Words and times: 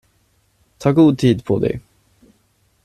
Ta 0.79 0.91
god 0.91 1.17
tid 1.17 1.43
på 1.43 1.59
dig. 1.59 1.79